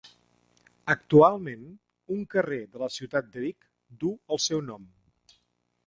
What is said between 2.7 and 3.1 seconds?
de la